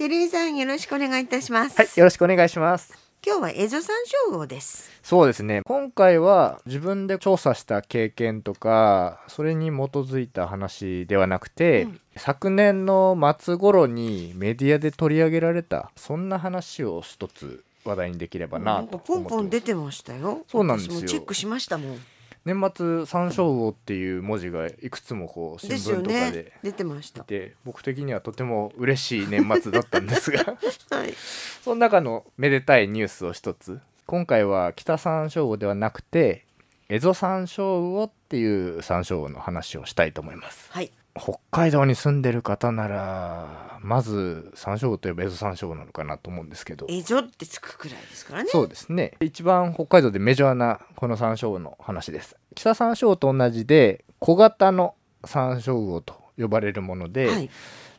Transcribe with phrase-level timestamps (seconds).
[0.00, 1.76] 照井さんよろしくお願いいたします。
[1.76, 2.94] はい、よろしくお願いします。
[3.22, 3.94] 今日はエゾ山
[4.30, 4.90] 椒魚です。
[5.02, 5.60] そうですね。
[5.66, 19.36] 今回は自分で調査した経験とか、それに基づいた話ではなくて、うん昨年の末頃にメディアで取り上げられた、そんな話を一つ話題にできればなとかポン思ってます。
[19.36, 20.44] ポン出てましたよ。
[20.48, 22.00] そうなんですよチェックしましたもん。
[22.44, 26.52] 年末山椒魚っていう文字がいくつもこう新聞とかねで。
[26.62, 27.22] 出てました。
[27.24, 30.56] で僕的にはとても嬉しい年末だったんですが
[30.90, 31.14] はい。
[31.62, 36.44] その中のめでたいニュースを一つ今回は北山椒魚ではなくて
[36.88, 40.90] エゾ山椒魚っていう山椒魚の話をしたいと思いますはい。
[41.16, 48.48] 北海道に住んでる方ならまず山椒魚といえばエゾ山椒魚なのかなと思うんですけどエゾってつくくらいですからね。
[48.50, 57.50] そうですね一番北海道でメジャーなこの山椒魚の話です北山椒魚と同じで小型の山椒魚と呼ばれるもので、はい。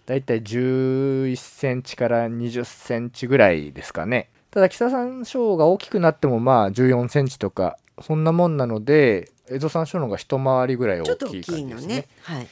[0.07, 12.07] だいたい11センチから20センチぐらいですかねただ北山椒が大きくなってもまあ14センチとかそんなもんなのでエゾ山椒の方が一回りぐらい大ちょっと大きい感じですねね。
[12.23, 12.47] はい。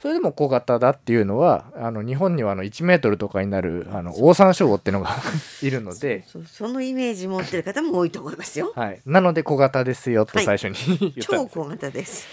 [0.00, 5.10] それでも小型だっていうのはあの日本にはあの1メートルとかになるあの大山椒魚っていうのが
[5.60, 6.24] いるので。
[6.46, 8.72] そのイメージ持ってる方も多いと思いますよ。
[8.76, 10.44] はい、なので小型ですよとはい。
[10.44, 12.28] 最初に 言ったんです、超小型です。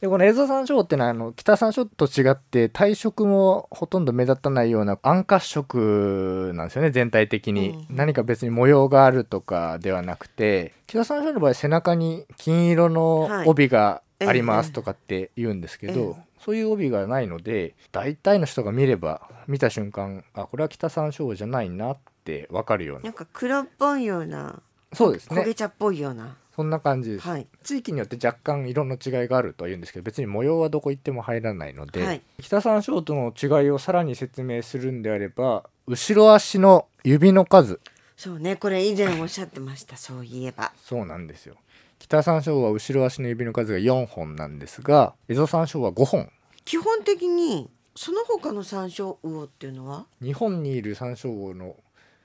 [0.00, 7.96] でこのエゾ山椒ってのはあの北山椒と違って体色もほとんど目立たないような暗褐色なんですよね全体的に、うん。
[7.96, 13.48] 何か別に模様があるとかではなくて北山椒の場合背中に金色のはい。
[13.48, 14.42] 帯がありええ。
[14.42, 24.60] ますとかって言うんですけど、ええそういう帯がないので大体の人が見れば見た瞬間あこれは北山椒じゃないなってわかるようなんなか黒っぽいような、
[24.92, 26.36] そうですね焦げ茶っぽいような。
[26.54, 27.46] そんな感じです、はい。
[27.62, 37.80] 地域によって若干色の違いがあるとは言うんですけど別に模様はどこ行っても入らないので、はい北山椒との違いをさらに説明するんであれば後ろ足の指の数
[38.16, 39.96] そうね、これ以前おっしゃってました。
[39.96, 40.72] そういえば。
[40.84, 41.56] そうなんですよ
[42.00, 46.30] 北山椒は後ろ足の指の数が4本なんですがエゾ山椒は5本
[46.64, 50.06] 基本的にその他の山椒魚っていうのは？
[50.22, 51.76] 日本にいる山椒魚の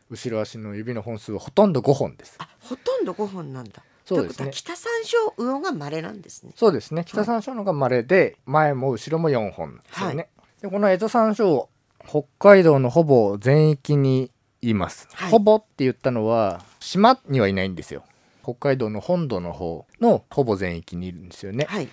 [0.09, 2.35] 後ろ足の指の本数はほとんど5本です。
[2.37, 3.81] あほとんど5本なんだ。
[4.05, 4.51] そうですね。
[4.51, 6.51] 北山椒魚が稀なんですね。
[6.55, 7.03] そうですね。
[7.05, 10.29] 北山椒のが稀で前も後ろも4本なんですよね、
[10.61, 11.67] でこのエゾ山椒
[12.07, 14.29] 北海道のほぼ全域に
[14.61, 15.31] います、はい。
[15.31, 18.03] ほぼって言ったのは島にはいないんですよ。
[18.43, 21.65] 北海道の本土の方のほぼ全域にいるんですよね。
[21.67, 21.89] はい。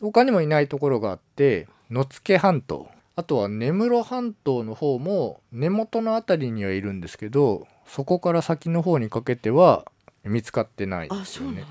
[0.00, 2.90] 他にもいないところがあって野付半島。
[3.16, 9.86] あとは根室半島の方も根元の辺りにはいるんですけどそこから先の方にかけては
[10.22, 11.64] 見つかってないんですよね。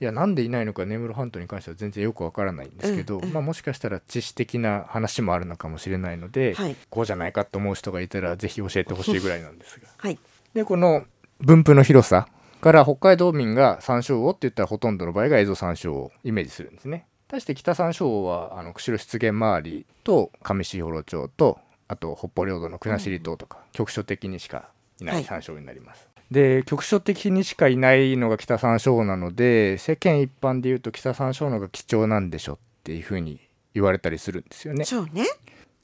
[0.00, 3.32] いやなんでいないのか根室半島に関しては全然よくわからないんですけど、うんうん。
[3.32, 6.76] まあ、もしかしたら知識的な話もあるのかもしれないので、はい。
[6.88, 9.88] こうじゃないかと思う人がいたらぜひ教えてほしいぐらいなんですが。
[9.96, 10.18] はい。
[10.54, 11.04] でこの
[11.40, 12.28] 分布の広さ
[12.60, 24.68] から北海道民が山椒魚って言ったらほとんどの場合が蝦夷山椒をイメージするんですね対して北山椒魚はあの釧路湿原周りと上士幌町とあと北方領土の国後島とか、局所的にしか
[25.00, 25.22] いなはい。
[25.22, 33.40] い山椒魚になります、で局所的にしかいないのが北山椒魚なので世間一般で言うと北山椒の方が貴重なんでしょっていうふうに
[33.74, 34.84] 言われたりするんですよね。
[34.84, 35.24] そうね。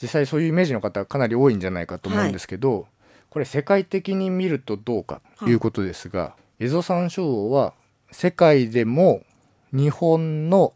[0.02, 2.86] 実際そういうイメージの方かなり多いんじゃないかと思うんですけど、
[3.30, 7.74] これ世界的に見るとどうかということですが、エゾ山椒魚は
[8.10, 9.22] 世界でも
[9.72, 10.72] 日本の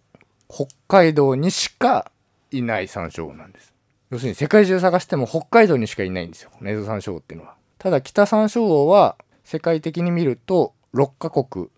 [0.51, 2.11] 北海道にしか
[2.51, 3.73] いない山椒魚なんです。
[4.11, 6.51] 要するに世界中探しても北海道にしかいないんですよ。
[6.65, 7.55] エゾ山椒魚っていうのは。
[7.79, 11.69] ただ北山椒魚は世界的に見ると6カ国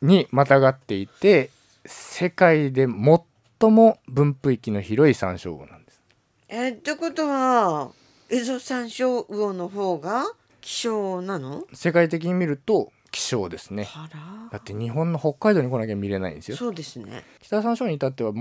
[0.00, 1.50] にまたがっていて
[1.84, 2.86] 世界で
[3.60, 6.00] 最も分布域の広い山椒魚なんです。
[6.48, 7.90] えー、ってことは
[8.30, 10.24] エゾ山椒魚の方が
[10.62, 11.64] 希少なの？
[11.74, 13.88] 世界的に見ると希少ですね。
[14.52, 16.56] だって日本の北海道に来なきゃ見れないんですよ。
[16.58, 17.24] そうですね。
[17.40, 18.32] 北山椒に至っては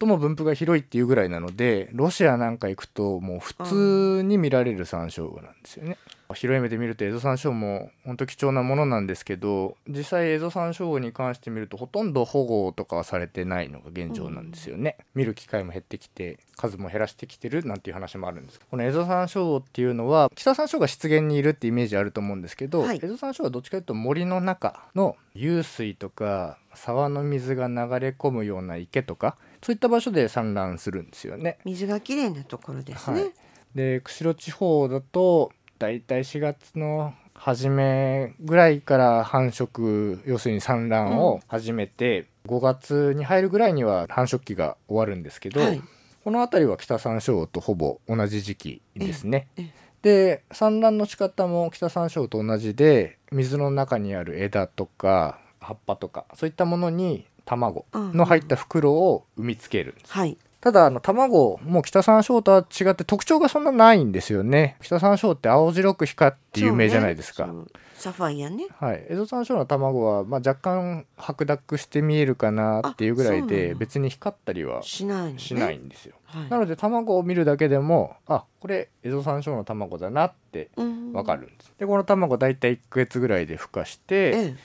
[0.00, 5.96] 最も分布が広いっていうぐらいなのでロシアなんか行くともう普通に見られる山椒魚なんですよね。
[6.32, 23.00] 広い目で見るとエゾ山椒も本当貴重なものなんですけど実際エゾ山椒魚に関して見るとほとんど保護とかはされてないのが現状なんですよね、見る機会も減ってきて数も減らしてきてるなんていう話もあるんですこのエゾ山椒魚っていうのは北山椒が湿原にいるってイメージあると思うんですけど、はい。
[23.02, 31.56] エゾ山椒はどっちかというと森の中の湧水とか沢の水が流れ込むような池とかそういった場所で産卵するんですよね。
[31.64, 33.32] 水がきれいなところですね、はい。
[33.74, 45.80] で釧路地方だとだいたい4月の初めぐらいから繁殖要するに産卵を始めて、5月に入るぐらいには繁殖期が終わるんですけど、はい。
[46.24, 49.48] この辺りは北山椒とほぼ同じ時期ですね。
[49.56, 49.70] え。
[50.02, 60.36] で産卵の仕方も北山椒と同じで水の中にある枝とか葉っぱとかそういったものに卵の入った袋を産みつけるんです、はい。
[60.60, 64.76] ただあの卵も北山椒とは違って特徴がそんなないんですよね。
[64.82, 67.52] 北山椒って青白く光って有名じゃないですか、ね。
[67.94, 68.66] サファイアね。
[68.80, 75.38] はい、エゾ山椒の卵は、まあ、若干白濁して見えるかなっていうぐらいで別に光ったりはしないのね。
[75.38, 76.48] しないんですよ、はい。
[76.50, 84.56] なので卵を見るだけでもあこれエゾ山椒の卵だなってうんわかるんです、でこの卵大体1ヶ月ぐらいで孵化してええ。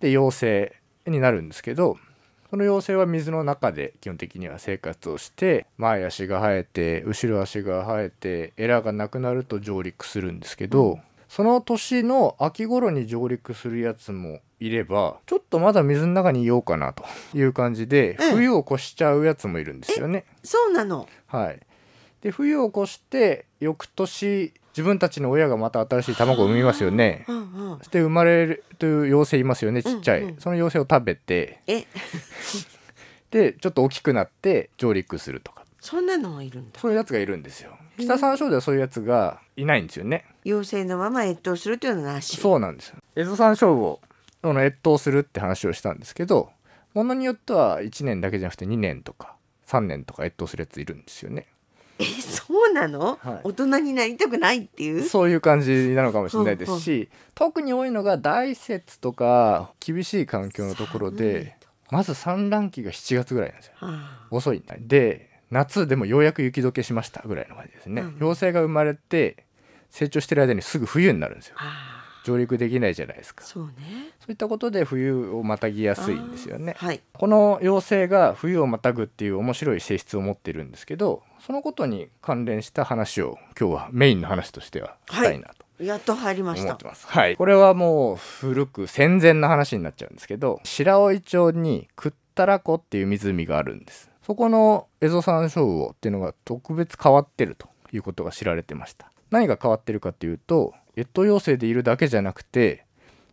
[0.00, 0.74] で幼生
[1.06, 1.96] になるんですけど
[2.56, 11.00] その幼生は水の中で基本的には生活をして前足が生えて後ろ足が生えてエラがなくなると上陸するんですけど、うん。
[11.28, 17.04] その年の秋頃に上陸するやつもいればちょっとまだ水の中にいようかなと
[17.34, 20.24] いう感じでええ冬を越しちゃうやつもいるんですよね。
[20.42, 21.06] そうなの？
[21.26, 21.60] はい、
[22.26, 27.24] で冬を越して翌年自分たちの親がまた新しい卵を産みますよね。
[27.28, 27.78] うんうん。
[27.78, 31.60] そして生まれるという妖精いますよねちっちゃい、うんうんその妖精を食べて。
[31.68, 31.86] え？
[33.30, 35.64] でちょっと大きくなって上陸するとか。
[35.78, 36.80] そんなのもいるんだ。
[36.80, 37.78] そういうやつがいるんですよ。
[37.96, 40.24] 北山椒ではそういうやつがいないんですよね。
[40.44, 42.36] 妖精のまま越冬するというのはなし。
[42.36, 42.96] そうなんですよ。
[43.14, 44.00] エゾ山椒を
[44.42, 46.50] その越冬するって話をしたんですけど
[46.92, 49.36] ものによっては1年だけじゃなくて2年とか
[49.68, 51.46] 3年とか越冬するやついるんですよね
[51.98, 53.40] えそうなの、はい。
[53.44, 55.02] 大人になりたくないっていう？
[55.02, 61.56] そういう感じなのかもしれないですし特に多いのが大雪とか厳しい環境のところで
[61.90, 63.72] まず産卵期が7月ぐらいなんですよ。
[63.76, 64.26] はあ。
[64.30, 64.74] 遅いんだ。
[64.78, 68.16] で夏でもようやく雪解けしましたぐらいの感じですね、うん。
[68.16, 69.44] 妖精が生まれて
[69.90, 71.54] 成長してる間にすぐ冬になるんですよ。
[71.58, 71.95] あ
[72.26, 73.44] 上陸できないじゃないですか。
[73.44, 73.72] そそうね。
[74.26, 76.74] ういったことで冬をまたぎやすいんですよね。
[76.76, 77.00] はい。
[77.12, 85.84] この妖精が冬をまたぐっていう面白い性質を持ってるんですけどそのことに関連した話を今日はメインの話としてはしたいなと。
[85.84, 86.76] やっと入りました。
[86.76, 94.10] はい、これはもう古く戦前の話になっちゃうんですけど白老町にクッタラ湖っていう湖があるんです。
[94.26, 99.12] そこのエゾサンショウウオっていうのが特別変わってるということが知られてました。
[99.30, 102.84] 何が変わってるかっていうと越冬妖精でいるだけじゃなくて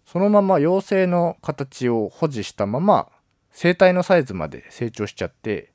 [0.06, 3.08] そのまま妖精の形を保持したまま
[3.52, 5.72] 生体のサイズまで成長しちゃって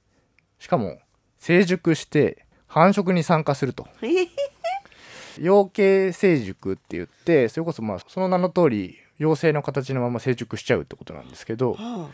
[0.58, 0.98] しかも
[1.38, 3.86] 成熟して繁殖に参加すると。
[5.38, 12.10] 養鶏成熟って言ってそれこそまあその名の通り妖精の形のまま成熟しちゃうってことなんですけどは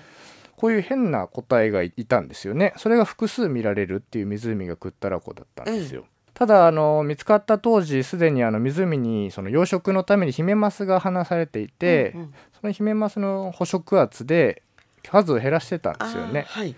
[0.56, 2.72] こういう変な個体がいたんですよね。
[2.76, 12.34] それが複数見られるっていう湖がクッタラ湖だったんですよ、ただあの見つかった当時すでにあの湖にその養殖のためにヒメマスが放されていあて、うんうん。
[12.60, 14.62] そのヒメマスの捕食圧で
[15.08, 16.44] 数を減らしてたんですよね。
[16.48, 16.74] はい。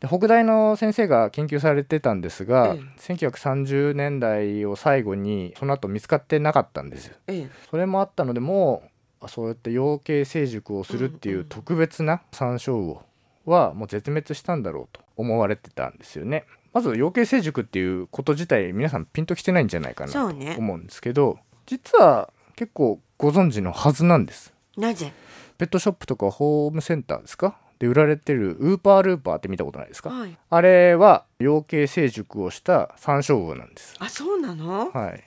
[0.00, 7.16] で北大の先生が研究されてたんですが、え1930年代を最後にその後見つかってなかったんですよ。
[7.26, 7.50] ええ。
[7.70, 8.82] それもあったのでも
[9.22, 11.44] うそうやって養鶏成熟をするっていんううん。
[11.46, 13.02] 特別な山椒魚
[13.44, 20.26] はもう絶滅したんだろうと思われてたんですよねまず養鶏成熟っていうこと自体皆さんピンときてないんじゃないかなと
[20.58, 24.52] 思うんですけど、実は結構ご存知のはずなんです。
[24.76, 25.12] なぜ？
[25.56, 27.56] ペットショップとかホームセンターですか？
[27.78, 30.10] で売られてるウーパールーパーって見たことないですか？
[30.10, 30.36] はい。
[30.50, 33.94] あれは養鶏成熟をした山椒魚なんです。
[34.00, 34.90] あそうなの？
[34.90, 35.24] はい。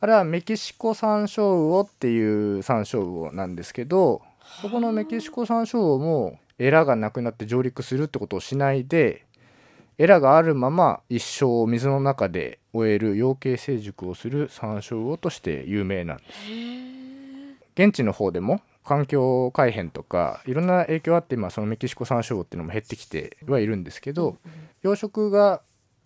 [0.00, 4.22] あれはメキシコ山椒魚っていう山椒魚なんですけど
[4.62, 9.24] そこのメキシコ山椒魚もエラがなくなって上陸するってことをしないで
[10.00, 16.38] エラがあるまま一生を水の中で終える養鶏成熟をする山椒魚として有名なんです。
[17.74, 24.36] 現地の方でも環境改変とかいろんな影響あって今そのメキシコ山椒魚っていうのも減ってきてはいるんですけど、
[24.82, 25.62] 養殖が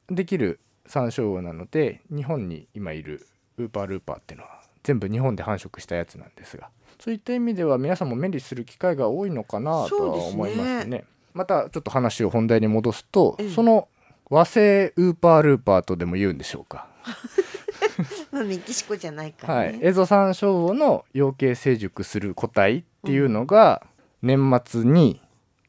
[0.08, 3.26] できる山椒魚なので日本に今いる
[3.58, 11.04] ウーパールーパーっていうのは全部日本で繁殖したやつなんですがそういった意味では皆さんも目にする機会が多いのかなとは思いますね。
[11.34, 13.50] またちょっと話を本題に戻すと、うん。
[13.50, 13.88] その
[14.30, 16.88] 和製ウーパールーパーとでも言うんでしょうか。
[18.32, 23.82] まあメキシコじゃないからはい、ね、エゾ山椒魚の養鶏成熟する個体っていうのが
[24.22, 25.20] 年末に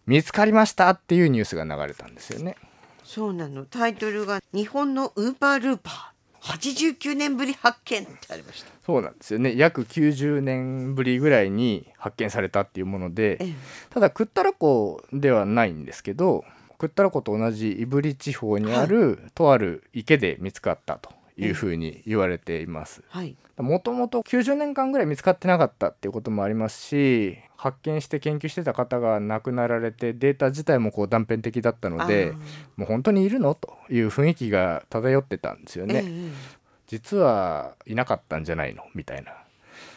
[0.05, 2.55] 見つかりましたっていうニュースが流れたんですよね。
[3.03, 3.65] そうなの。
[3.65, 6.12] タイトルが「日本のウーパールーパー
[6.43, 8.71] 89年ぶり発見」ってありました。
[8.85, 9.55] そうなんですよね。
[9.55, 13.53] 約90年ぶりぐらいに発見されたっていうものでええ。
[13.89, 16.43] ただクッタラ湖ではないんですけど
[16.77, 23.03] クッタラ湖と同じ胆振地方にある、とある池で見つかったというふうに言われています。
[23.09, 23.35] はい。
[23.57, 32.33] もともと90年間ぐらい見つかってなかったっていうこともありますし発見して研究してた方が亡くなられてデータ自体もこう断片的だったので
[32.77, 33.53] もう本当にいるの？
[33.53, 36.03] という雰囲気が漂ってたんですよね。
[36.03, 38.83] ええ実はいなかったんじゃないの？
[38.93, 39.33] みたいな。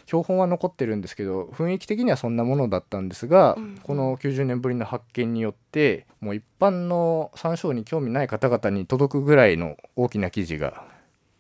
[0.07, 3.79] 標本は残ってるんですけど雰囲気的にはそんなものだったんですが、うんうん。
[3.83, 10.85] この90年ぶりの発見によってもう一般の山椒に興味ない方々に届くぐらいの大きな記事が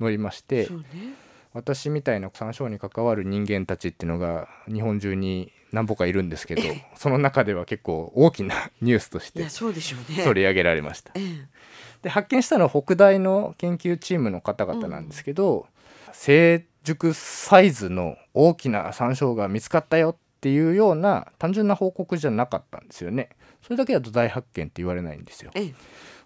[0.01, 1.15] 載りましてね
[1.53, 6.63] 私みたいな山椒に関わる人間たちっていうのが日本中に何歩かいるんですけど
[6.97, 9.45] その中では結構大きなニュースとして
[10.25, 11.13] 取り上げられました。
[11.15, 15.67] ええで発見したのは北大の研究チームの方々なんですけど、
[16.13, 23.31] 成熟サイズの大きな山椒が見つかったよっていうような単純な報告じゃなかったんですよね。
[23.61, 25.51] それだけだと大発見って言われないんですよ。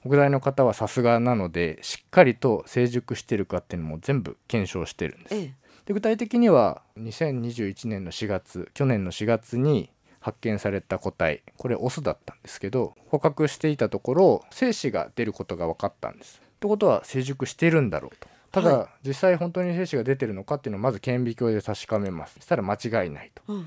[0.04, 5.34] ええ北大の方はさすがなのでしっかりと成熟してるかっていうのも全部検証してるんです。
[5.34, 5.54] ええ
[5.86, 9.90] で具体的には2021年の4月去年の4月に
[10.20, 16.40] 発見された個体これオスだったんですけど捕獲していたところ精子が出ることが分かったんです。
[16.44, 18.28] ってことは成熟しているんだろうと。
[18.52, 22.34] ただ、は実際本当に精子が出てるのかっていうのをまず顕微鏡で確かめます。
[22.34, 23.42] そしたら間違いないと。
[23.48, 23.66] うんうん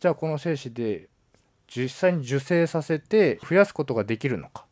[0.00, 1.08] じゃあこの精子で
[1.66, 4.63] 実際に受精させて増やすことができるのか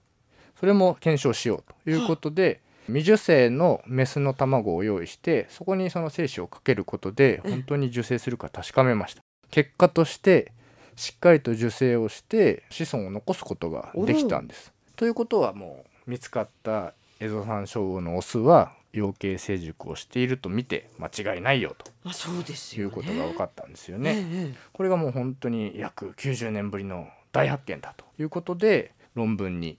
[0.62, 7.50] それも検証しようということで未受精のメスの卵を用意してそこにその精子をかけることでうん。
[7.50, 9.23] 本当に受精するか確かめました。
[9.50, 10.52] 結果として
[10.95, 14.73] しっかりと受精をして子孫を残すことができたんです。
[14.95, 22.95] ということはもう見つかったエゾサンショウウオのオスは養鶏成熟をしていると見て間違いないよまあそうですよね。
[22.95, 24.11] ということが分かったんですよね。
[24.11, 24.54] ええええ。
[24.73, 29.76] これがもう本当に約90年ぶりの大発見だということで論文に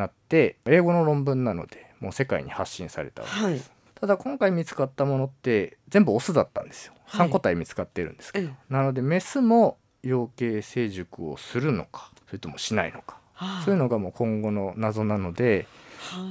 [0.00, 3.60] なって英語の論文なのでもう世界に発信されたわけです、はい。
[4.00, 6.94] ただ今回見つかったものって全部オスだったんですよ。
[7.04, 7.28] はい。
[7.28, 13.18] 3個体見つかってるんですけど、えなのでメスも養鶏成熟をするのかそれともしないのか。
[13.34, 13.62] はあ。
[13.64, 15.66] そういうのがもう今後の謎なので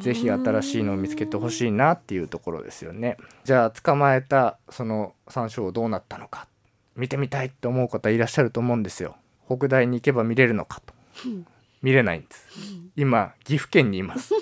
[0.01, 3.17] ぜひ新しいのを見つけてほしいなっていうところですよね。
[3.43, 6.47] じゃあ捕まえたその山椒どうなったのか。
[6.95, 9.15] 見てみたいって思う方いらっしゃると思うんですよ。
[9.45, 10.93] 北大に行けば見れるのかと。
[11.25, 11.45] うん
[11.81, 12.48] 見れないんです。
[12.95, 14.33] 今岐阜県にいます。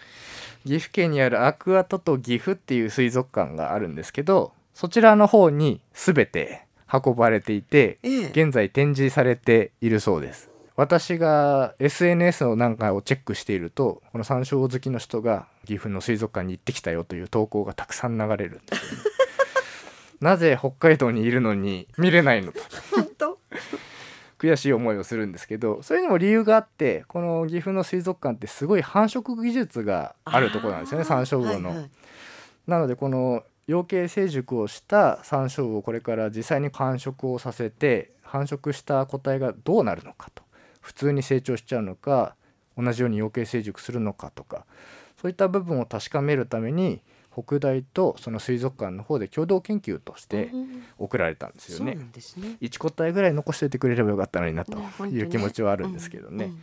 [0.64, 19.04] 岐阜県にあるアクアトト岐阜っていう水族館があるんですけどそちらの方に全て運ばれていてええ現在展示されているそうです私が SNS のなんかをチェックしているとこの山椒好きの人が岐阜の水族館に行ってきたよという投稿がたくさん流れるんですよね
[20.20, 22.60] なぜ北海道にいるのに見れないのと
[24.40, 31.68] 悔しい思いをするんですけどそれにも理由があってこの岐阜の水族館ってすごい繁殖技術があるところなんですよね山椒魚の。
[31.68, 31.90] はいはい
[32.66, 40.42] なのでこの養鶏成熟をした山椒魚をこれから実際に繁殖をさせて繁殖した個体がどうなるのかと
[40.80, 42.36] 普通に成長しちゃうのか
[42.78, 44.64] 同じように養鶏成熟するのかとか
[45.20, 52.48] そういった部分を確かめるために北大とその水族館の方で共同研究としてうん送られたんですよねそうな。
[52.48, 56.46] んね1個体ぐらい残しておいてくれればよかったのになという気持ちはあるんですけどね。
[56.46, 56.62] うん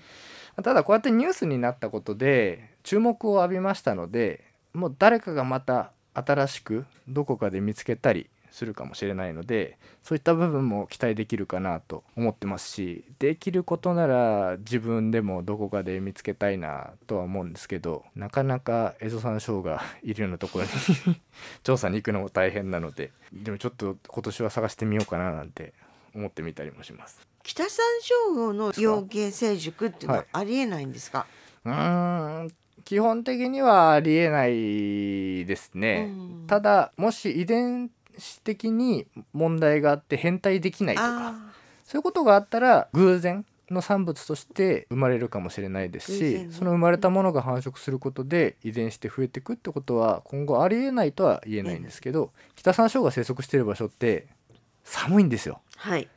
[0.63, 4.43] ただこうやってニュースになったことで注目を浴びましたので
[4.73, 20.71] もう誰かがまた新しくどこかで見つけたりするかもしれないのでそういった部分も期待できるかなと思ってますしできることなら自分でもどこかで見つけたいなとは思うんですけどなかなかエゾサンショウがいるようなところに
[21.61, 25.73] 調査に行くのも大変なのででもちょっと今年は探してみようかななんて
[26.15, 27.21] 思ってみたりもします。
[27.43, 27.85] 北山
[28.31, 30.27] 椒魚の養鶏成熟っていうのははい。
[30.33, 31.27] ありえないんですか、
[31.63, 32.51] うーん
[32.83, 36.47] 基本的にはありえないですね、うん。
[36.47, 41.35] ただもし遺伝子的に問題があって変態できないとかあ
[41.85, 54.27] そういうことがあったら偶然の産物として生まれるかもしれないですし、その生まれたものが繁殖することで遺伝して増えていくってことは今後ありえないとは言えないんですけど、北山椒が生息している場所って
[54.83, 55.61] 寒いんですよ。
[55.77, 56.07] ーはい。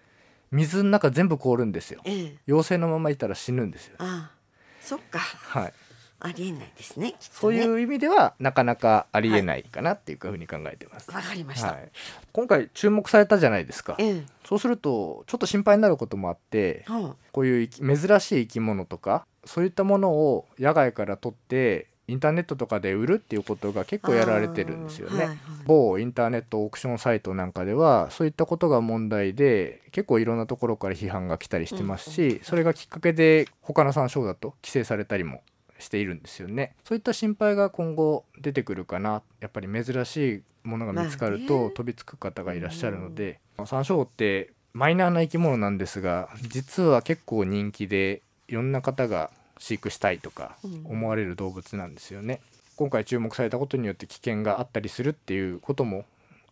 [0.52, 2.00] 水の中全部凍るんですよ。
[2.04, 2.36] ええ。
[2.46, 3.96] 陽性のままいたら死ぬんですよ。
[3.98, 4.40] ああ
[4.80, 5.18] そっか。
[5.18, 5.72] はい
[6.20, 7.14] ありえないですねね。
[7.18, 11.10] そういう意味ではなかなかありえないかなっていうふうに考えてます。
[11.10, 11.88] わかりました、はい、
[12.32, 13.96] 今回注目されたじゃないですか。
[13.98, 14.22] ええ。
[14.44, 25.18] そうするとちょっと心配になることもあってはこういう珍しい生き物とかそういったものを野外から取ってインターネットとかで売るっていうことが結構やられてるんですよね。
[25.18, 25.38] はいはい。
[25.64, 35.42] 某インターネットオークションサイトなんかではそういったことが問題で結構いろんなところから批判が来たりしてますし、それがきっかけで他の山椒だと規制されたりも
[35.80, 36.74] しているんですよね。
[36.84, 39.22] そういった心配が今後出てくるかな。
[39.40, 41.48] やっぱり珍しいものが見つかるまあね。
[41.48, 50.86] と飛びつく方がいらっしゃるので、山椒ってマイナーな生き物なんですが実は結構人気でいろんな方が飼育したいとかうん。
[50.86, 52.40] 思われる動物なんですよね。
[52.76, 56.06] 今回注目されたことによって危険があったりするっていうことも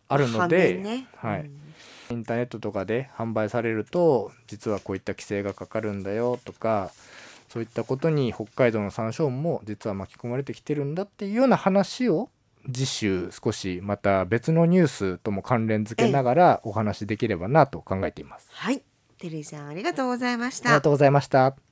[0.07, 1.07] あるの反で、面ね。
[1.15, 1.41] はい。
[1.41, 1.69] うん。
[2.11, 6.91] インターネットとかで販売されると実はこういった規制がかかるんだよとか
[7.49, 12.29] そういったことに北海道の山椒も実は巻き込まれてきてるんだっていうような話を
[12.71, 18.47] 次週少しまた別のニュースとも関連付けながらお話しできればなと考えています。
[18.51, 18.83] はい
[19.17, 21.68] テリーさんありがとうございましたありがとうございました。